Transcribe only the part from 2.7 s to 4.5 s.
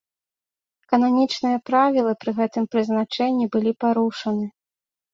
прызначэнні былі парушаны.